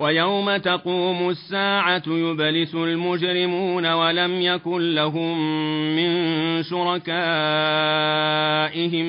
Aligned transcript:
ويوم 0.00 0.56
تقوم 0.56 1.30
الساعة 1.30 2.02
يبلس 2.06 2.74
المجرمون 2.74 3.86
ولم 3.86 4.40
يكن 4.40 4.94
لهم 4.94 5.38
من 5.96 6.62
شركائهم 6.62 7.06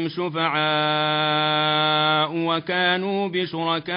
شفعاء 0.08 0.52
وكانوا 2.36 3.28
بشركائهم 3.28 3.88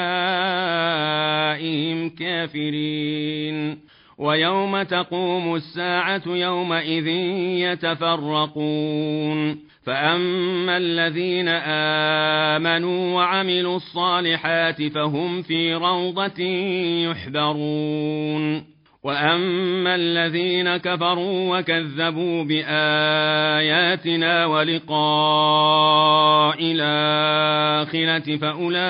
كافرين. 2.10 3.78
ويوم 4.18 4.82
تقوم 4.82 5.54
الساعة 5.54 6.22
يومئذ 6.26 7.06
يتفرقون. 7.72 9.58
فأما 9.86 10.76
الذين 10.76 11.48
آمنوا 12.58 13.14
وعملوا 13.14 13.76
الصالحات 13.76 14.82
فهم 14.82 15.42
في 15.42 15.74
روضة 15.74 16.42
يحبرون 17.10 18.74
وأما 19.04 19.94
الذين 19.94 20.76
كفروا 20.76 21.58
وكذبوا 21.58 22.44
بآياتنا 22.44 23.66
ولقاء 24.46 24.96
الآخرة 26.60 28.36
فأولئك 28.36 28.82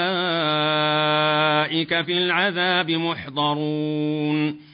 في 2.03 2.13
العذاب 2.19 2.91
محضرون. 2.91 4.74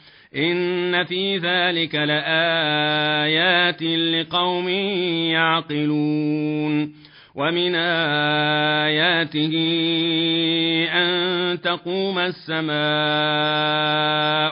إن 0.35 1.03
في 1.03 1.37
ذلك 1.37 1.95
لآيات 1.95 3.83
لقوم 3.83 4.69
يعقلون 5.29 6.93
ومن 7.35 7.75
آياته 8.85 9.53
أن 10.91 11.61
تقوم 11.61 12.19
السماء 12.19 12.71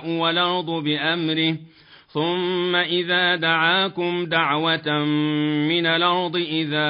والأرض 0.10 0.84
بأمره 0.84 1.58
ثم 2.08 2.76
إذا 2.76 3.36
دعاكم 3.36 4.26
دعوة 4.26 5.04
من 5.70 5.86
الأرض 5.86 6.36
إذا 6.36 6.90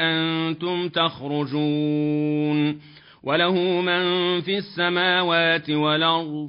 أنتم 0.00 0.88
تخرجون 0.88 2.80
وله 3.22 3.80
من 3.80 4.40
في 4.40 4.58
السماوات 4.58 5.70
والأرض 5.70 6.48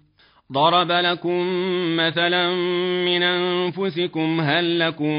ضرب 0.51 0.91
لكم 0.91 1.47
مثلا 1.95 2.51
من 3.05 3.23
أنفسكم 3.23 4.41
هل 4.41 4.79
لكم 4.79 5.15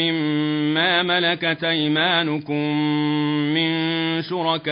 مما 0.00 1.02
ملكت 1.02 1.64
أيمانكم 1.64 2.76
من 3.54 3.70
شركاء 4.22 4.70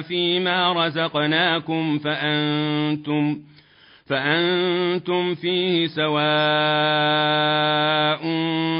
فيما 0.00 0.72
رزقناكم 0.72 1.98
فأنتم 1.98 3.38
فأنتم 4.06 5.34
فيه 5.34 5.86
سواء 5.86 6.26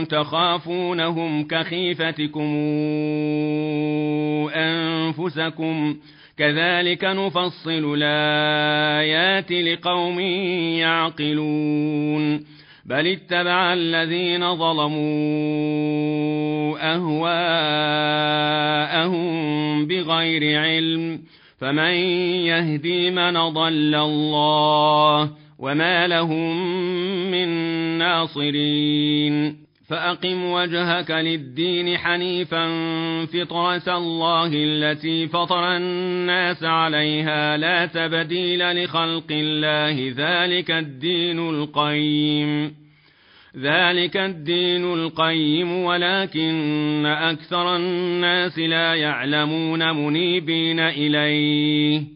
تخافونهم 0.05 1.47
كخيفتكم 1.47 2.57
أنفسكم 5.07 5.95
ۖ. 5.95 5.97
كذلك 6.39 7.05
نفصل 7.05 7.95
الآيات 7.97 9.53
لقوم 9.53 10.21
يعقلون. 10.81 12.45
بل 12.87 13.07
اتبع 13.07 13.73
الذين 13.73 14.57
ظلموا 14.57 14.97
أهواءهم 16.95 17.47
بغير 19.87 20.61
علم. 20.61 21.21
فمن 21.59 21.95
يهدي 22.45 23.11
من 23.11 23.49
ضل 23.49 23.95
الله 23.95 25.31
وما 25.59 26.07
لهم 26.07 26.67
من 27.31 27.49
ناصرين. 27.99 29.66
فأقم 29.89 30.45
وجهك 30.45 31.11
للدين 31.11 31.99
حنيفا 31.99 32.67
فطرة 33.25 33.99
الله 33.99 34.51
التي 34.55 35.29
فطر 35.29 35.77
الناس 35.77 36.65
عليها 36.65 37.57
لا 37.57 37.87
تبديل 37.87 38.85
لخلق 38.85 39.27
الله. 39.31 40.15
ذلك 40.17 40.71
الدين 40.71 41.39
القيم. 41.39 42.75
ذلك 43.57 44.17
الدين 44.17 44.95
القيم 44.95 45.73
ولكن 45.73 47.07
أكثر 47.07 47.77
الناس 47.77 48.59
لا 48.59 48.95
يعلمون 48.95 49.97
منيبين 49.97 50.81
إليه. 50.81 52.16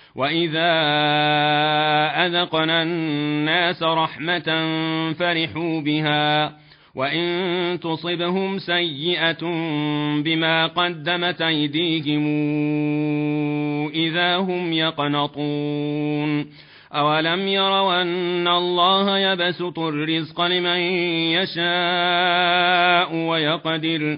وإذا 0.15 0.71
أذقنا 2.25 2.83
الناس 2.83 3.83
رحمة 3.83 4.49
فرحوا 5.13 5.81
بها 5.81 6.53
وإن 6.95 7.79
تصبهم 7.79 8.59
سيئة 8.59 9.41
بما 10.21 10.67
قدمت 10.67 11.41
أيديهم 11.41 12.23
إذا 13.89 14.37
هم 14.37 14.73
يقنطون 14.73 16.45
أولم 16.93 17.47
يروا 17.47 18.01
أن 18.01 18.47
الله 18.47 19.17
يبسط 19.17 19.79
الرزق 19.79 20.41
لمن 20.41 20.79
يشاء 21.39 23.15
ويقدر 23.15 24.17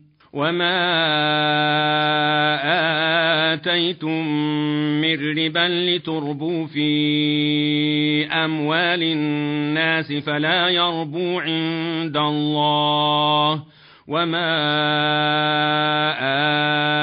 وما 0.33 0.79
آتيتم 3.53 4.27
من 5.01 5.37
ربا 5.37 5.67
لتربوا 5.67 6.67
في 6.67 8.25
أموال 8.25 9.03
الناس 9.03 10.13
فلا 10.13 10.69
يربو 10.69 11.39
عند 11.39 12.17
الله 12.17 13.63
وما 14.07 14.51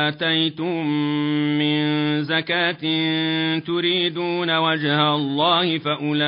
آتيتم 0.08 0.86
من 1.58 1.78
زكاة 2.22 2.80
تريدون 3.58 4.56
وجه 4.58 5.14
الله 5.14 5.78
فأولئك 5.78 6.20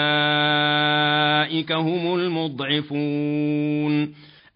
هم 1.73 2.15
المضعفون 2.15 3.51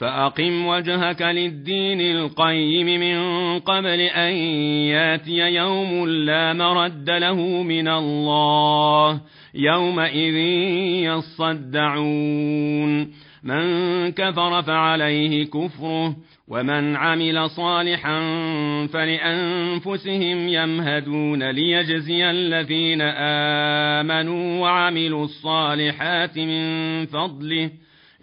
فأقم 0.00 0.66
وجهك 0.66 1.22
للدين 1.22 2.00
القيم 2.00 3.00
من 3.00 3.18
قبل 3.58 4.00
أن 4.00 4.32
ياتي 4.92 5.38
يوم 5.38 6.08
لا 6.08 6.52
مرد 6.52 7.10
له 7.10 7.62
من 7.62 7.88
الله 7.88 9.20
يومئذ 9.54 10.34
يصدعون. 11.74 13.12
من 13.44 14.12
كفر 14.12 14.62
فعليه 14.62 15.44
كفره 15.44 16.16
ومن 16.48 16.96
عمل 16.96 17.50
صالحا 17.50 18.20
فلأنفسهم 18.86 20.48
يمهدون 20.48 21.50
ليجزي 21.50 22.30
الذين 22.30 23.00
آمنوا 24.00 24.60
وعملوا 24.60 25.24
الصالحات 25.24 26.38
من 26.38 27.06
فضله. 27.06 27.70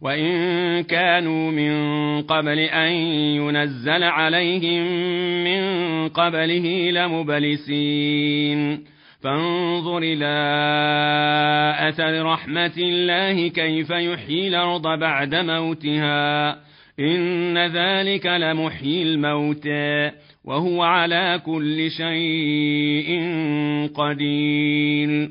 وإن 0.00 0.82
كانوا 0.82 1.50
من 1.50 1.72
قبل 2.22 2.58
أن 2.58 2.92
ينزل 3.36 4.02
عليهم 4.02 4.84
من 5.44 5.62
قبله 6.08 6.90
لمبلسين. 6.90 8.84
فانظر 9.22 9.98
إلى 9.98 10.34
أثر 11.88 12.22
رحمة 12.22 12.72
الله 12.78 13.48
كيف 13.48 13.90
يحيي 13.90 14.48
الأرض 14.48 14.98
بعد 14.98 15.34
موتها. 15.34 16.58
إن 17.00 17.58
ذلك 17.58 18.26
لمحيي 18.26 19.02
الموتى 19.02 20.10
وهو 20.44 20.82
على 20.82 21.40
كل 21.46 21.90
شيء 21.90 23.20
قدير. 23.94 25.30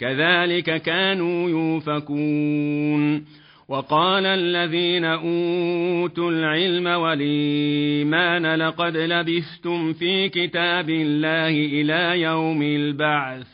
كذلك 0.00 0.82
كانوا 0.82 1.50
يوفكون. 1.50 3.24
وقال 3.68 4.26
الذين 4.26 5.04
أوتوا 5.04 6.30
العلم 6.30 6.86
والإيمان 6.86 8.54
لقد 8.54 8.96
لبثتم 8.96 9.92
في 9.92 10.28
كتاب 10.28 10.90
الله 10.90 11.48
إلى 11.48 12.20
يوم 12.20 12.62
البعث. 12.62 13.46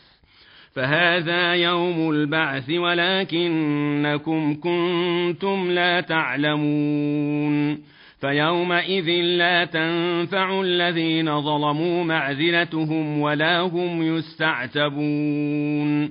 فهذا 0.75 1.55
يوم 1.55 2.11
البعث 2.11 2.71
ولكنكم 2.71 4.55
كنتم 4.55 5.71
لا 5.71 6.01
تعلمون. 6.01 7.79
فيومئذ 8.21 9.11
لا 9.11 9.65
تنفع 9.65 10.61
الذين 10.61 11.41
ظلموا 11.41 12.05
معذرتهم 12.05 13.21
ولا 13.21 13.61
هم 13.61 14.17
يستعتبون. 14.17 16.11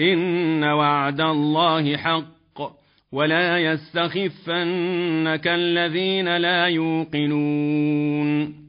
إن 0.00 0.64
وعد 0.64 1.20
الله 1.20 1.96
حق 1.96 2.36
ولا 3.12 3.58
يستخفنك 3.58 5.48
الذين 5.48 6.36
لا 6.36 6.66
يوقنون. 6.66 8.56